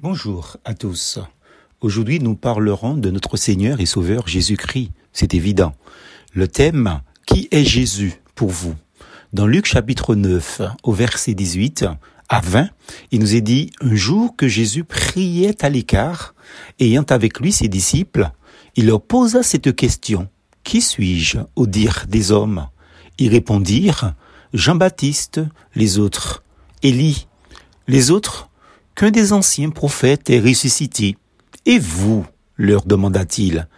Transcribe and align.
Bonjour 0.00 0.58
à 0.64 0.74
tous. 0.74 1.18
Aujourd'hui, 1.80 2.20
nous 2.20 2.36
parlerons 2.36 2.94
de 2.94 3.10
notre 3.10 3.36
Seigneur 3.36 3.80
et 3.80 3.86
Sauveur 3.86 4.28
Jésus-Christ. 4.28 4.92
C'est 5.12 5.34
évident. 5.34 5.74
Le 6.32 6.46
thème, 6.46 7.00
qui 7.26 7.48
est 7.50 7.64
Jésus 7.64 8.22
pour 8.36 8.50
vous? 8.50 8.76
Dans 9.32 9.48
Luc 9.48 9.66
chapitre 9.66 10.14
9, 10.14 10.62
au 10.84 10.92
verset 10.92 11.34
18 11.34 11.86
à 12.28 12.40
20, 12.40 12.68
il 13.10 13.18
nous 13.18 13.34
est 13.34 13.40
dit, 13.40 13.72
un 13.80 13.96
jour 13.96 14.36
que 14.36 14.46
Jésus 14.46 14.84
priait 14.84 15.64
à 15.64 15.68
l'écart, 15.68 16.36
ayant 16.78 17.06
avec 17.08 17.40
lui 17.40 17.50
ses 17.50 17.66
disciples, 17.66 18.30
il 18.76 18.86
leur 18.86 19.02
posa 19.02 19.42
cette 19.42 19.74
question. 19.74 20.28
Qui 20.62 20.80
suis-je 20.80 21.38
au 21.56 21.66
dire 21.66 22.04
des 22.08 22.30
hommes? 22.30 22.68
Ils 23.18 23.30
répondirent, 23.30 24.14
Jean-Baptiste, 24.54 25.40
les 25.74 25.98
autres, 25.98 26.44
Élie, 26.84 27.26
les 27.88 28.12
autres, 28.12 28.47
qu'un 28.98 29.12
des 29.12 29.32
anciens 29.32 29.70
prophètes 29.70 30.28
est 30.28 30.40
ressuscité. 30.40 31.16
Et 31.66 31.78
vous, 31.78 32.26
leur 32.56 32.84
demanda-t-il, 32.84 33.68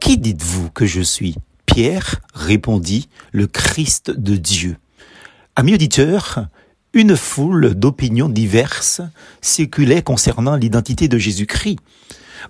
qui 0.00 0.16
dites-vous 0.16 0.70
que 0.70 0.86
je 0.86 1.02
suis? 1.02 1.36
Pierre 1.66 2.22
répondit, 2.32 3.10
le 3.30 3.46
Christ 3.46 4.10
de 4.10 4.36
Dieu. 4.36 4.78
Amis 5.54 5.74
auditeurs, 5.74 6.46
une 6.94 7.14
foule 7.14 7.74
d'opinions 7.74 8.30
diverses 8.30 9.02
circulait 9.42 10.00
concernant 10.00 10.56
l'identité 10.56 11.08
de 11.08 11.18
Jésus-Christ. 11.18 11.78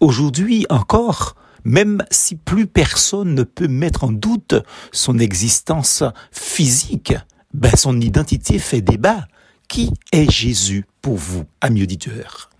Aujourd'hui 0.00 0.66
encore, 0.68 1.36
même 1.62 2.02
si 2.10 2.34
plus 2.34 2.66
personne 2.66 3.36
ne 3.36 3.44
peut 3.44 3.68
mettre 3.68 4.02
en 4.02 4.10
doute 4.10 4.56
son 4.90 5.20
existence 5.20 6.02
physique, 6.32 7.14
ben 7.54 7.76
son 7.76 8.00
identité 8.00 8.58
fait 8.58 8.80
débat. 8.80 9.28
Qui 9.68 9.92
est 10.12 10.28
Jésus? 10.28 10.86
Pour 11.06 11.18
vous, 11.18 11.44
amis 11.60 11.84
auditeurs 11.84 12.50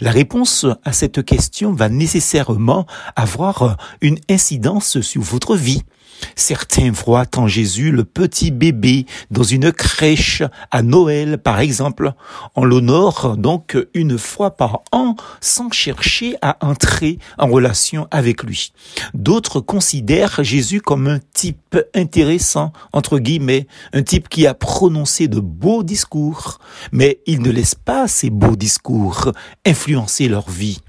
La 0.00 0.10
réponse 0.10 0.66
à 0.84 0.92
cette 0.92 1.24
question 1.24 1.72
va 1.72 1.88
nécessairement 1.88 2.86
avoir 3.16 3.76
une 4.00 4.18
incidence 4.28 5.00
sur 5.00 5.22
votre 5.22 5.56
vie. 5.56 5.82
Certains 6.36 6.90
voient 6.90 7.26
en 7.36 7.46
Jésus 7.46 7.90
le 7.90 8.04
petit 8.04 8.50
bébé 8.50 9.06
dans 9.30 9.42
une 9.42 9.72
crèche 9.72 10.42
à 10.70 10.82
Noël, 10.82 11.38
par 11.38 11.60
exemple. 11.60 12.12
On 12.54 12.64
l'honore 12.64 13.36
donc 13.36 13.76
une 13.94 14.18
fois 14.18 14.52
par 14.52 14.82
an 14.92 15.16
sans 15.40 15.70
chercher 15.70 16.36
à 16.42 16.56
entrer 16.64 17.18
en 17.38 17.46
relation 17.46 18.08
avec 18.10 18.42
lui. 18.42 18.72
D'autres 19.12 19.60
considèrent 19.60 20.42
Jésus 20.42 20.80
comme 20.80 21.08
un 21.08 21.20
type 21.32 21.76
intéressant, 21.94 22.72
entre 22.92 23.18
guillemets, 23.18 23.66
un 23.92 24.02
type 24.02 24.28
qui 24.28 24.46
a 24.46 24.54
prononcé 24.54 25.28
de 25.28 25.40
beaux 25.40 25.82
discours, 25.82 26.58
mais 26.92 27.20
il 27.26 27.42
ne 27.42 27.50
laisse 27.50 27.74
pas 27.74 28.08
ces 28.08 28.30
beaux 28.30 28.56
discours 28.56 29.32
influencer 29.64 30.28
leur 30.28 30.48
vie. 30.50 30.80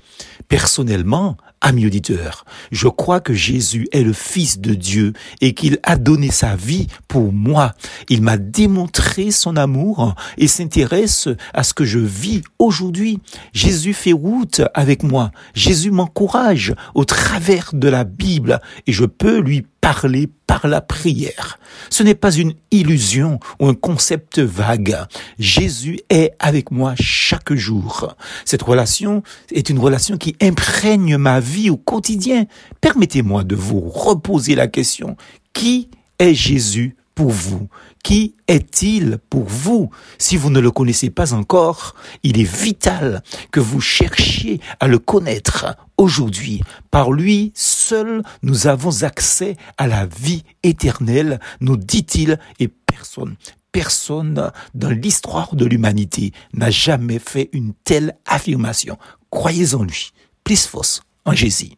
Personnellement, 0.48 1.38
Ami 1.68 1.88
auditeur, 1.88 2.46
je 2.72 2.88
crois 2.88 3.22
que 3.22 3.34
Jésus 3.34 3.88
est 3.92 4.04
le 4.04 4.14
Fils 4.14 4.60
de 4.60 4.76
Dieu 4.76 5.14
et 5.42 5.56
qu'il 5.56 5.80
a 5.82 5.96
donné 5.96 6.30
sa 6.30 6.56
vie 6.56 6.86
pour 7.08 7.34
moi. 7.34 7.74
Il 8.08 8.22
m'a 8.22 8.38
démontré 8.38 9.32
son 9.32 9.56
amour 9.56 10.14
et 10.38 10.48
s'intéresse 10.48 11.28
à 11.56 11.64
ce 11.64 11.74
que 11.74 11.84
je 11.84 11.98
vis 11.98 12.44
aujourd'hui. 12.60 13.20
Jésus 13.52 13.96
fait 13.96 14.14
route 14.14 14.62
avec 14.76 15.02
moi. 15.02 15.32
Jésus 15.56 15.90
m'encourage 15.90 16.76
au 16.94 17.04
travers 17.04 17.72
de 17.74 17.88
la 17.88 18.04
Bible 18.04 18.62
et 18.86 18.92
je 18.92 19.06
peux 19.06 19.40
lui 19.40 19.66
parler 19.82 20.30
par 20.48 20.68
la 20.68 20.82
prière. 20.82 21.60
Ce 21.90 22.04
n'est 22.04 22.16
pas 22.16 22.32
une 22.32 22.54
illusion 22.72 23.40
ou 23.60 23.68
un 23.68 23.74
concept 23.74 24.40
vague. 24.40 24.98
Jésus 25.40 26.00
est 26.10 26.32
avec 26.40 26.72
moi 26.72 26.94
chaque 27.00 27.54
jour. 27.54 28.16
Cette 28.46 28.62
relation 28.62 29.24
est 29.52 29.70
une 29.70 29.80
relation 29.80 30.05
qui 30.14 30.36
imprègne 30.42 31.18
ma 31.18 31.40
vie 31.40 31.70
au 31.70 31.78
quotidien. 31.78 32.46
Permettez-moi 32.82 33.44
de 33.44 33.56
vous 33.56 33.82
reposer 33.82 34.56
la 34.56 34.68
question. 34.68 35.18
Qui 35.54 35.90
est 36.20 36.34
Jésus 36.34 36.96
pour 37.16 37.32
vous? 37.32 37.68
Qui 38.04 38.36
est-il 38.48 39.18
pour 39.30 39.46
vous? 39.46 39.90
Si 40.20 40.38
vous 40.38 40.52
ne 40.52 40.60
le 40.60 40.70
connaissez 40.70 41.10
pas 41.10 41.34
encore, 41.34 41.96
il 42.22 42.40
est 42.40 42.44
vital 42.44 43.24
que 43.52 43.60
vous 43.60 43.82
cherchiez 43.82 44.60
à 44.80 44.88
le 44.88 45.00
connaître 45.00 45.76
aujourd'hui. 45.98 46.62
Par 46.92 47.12
lui 47.12 47.52
seul, 47.56 48.22
nous 48.44 48.68
avons 48.68 49.04
accès 49.04 49.58
à 49.78 49.88
la 49.88 50.06
vie 50.06 50.44
éternelle, 50.62 51.40
nous 51.62 51.78
dit-il, 51.78 52.38
et 52.60 52.68
personne, 52.68 53.36
personne 53.76 54.52
dans 54.74 54.90
l'histoire 54.90 55.54
de 55.54 55.66
l'humanité 55.66 56.32
n'a 56.54 56.70
jamais 56.70 57.20
fait 57.20 57.50
une 57.52 57.74
telle 57.84 58.16
affirmation. 58.26 58.98
Croyez 59.30 59.76
en 59.76 59.84
lui. 59.84 60.14
Plus 60.46 60.66
fausse 60.66 61.02
en 61.26 61.34
Jésus. 61.34 61.72